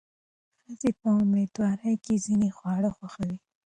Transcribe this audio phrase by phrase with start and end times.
[0.61, 3.37] ښځې په مېندوارۍ کې ځینې خواړه خوښوي.